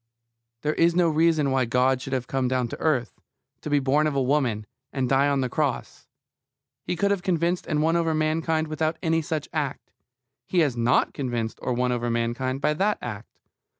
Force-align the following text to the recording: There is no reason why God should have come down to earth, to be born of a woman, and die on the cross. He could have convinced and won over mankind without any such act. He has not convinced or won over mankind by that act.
There 0.63 0.73
is 0.73 0.95
no 0.95 1.09
reason 1.09 1.51
why 1.51 1.65
God 1.65 2.01
should 2.01 2.13
have 2.13 2.25
come 2.25 2.47
down 2.47 2.67
to 2.69 2.79
earth, 2.79 3.19
to 3.61 3.69
be 3.69 3.77
born 3.77 4.07
of 4.07 4.15
a 4.15 4.21
woman, 4.23 4.65
and 4.91 5.07
die 5.07 5.27
on 5.27 5.41
the 5.41 5.47
cross. 5.47 6.07
He 6.81 6.95
could 6.95 7.11
have 7.11 7.21
convinced 7.21 7.67
and 7.67 7.83
won 7.83 7.95
over 7.95 8.15
mankind 8.15 8.67
without 8.67 8.97
any 9.03 9.21
such 9.21 9.47
act. 9.53 9.91
He 10.47 10.61
has 10.61 10.75
not 10.75 11.13
convinced 11.13 11.59
or 11.61 11.73
won 11.73 11.91
over 11.91 12.09
mankind 12.09 12.61
by 12.61 12.73
that 12.73 12.97
act. 12.99 13.29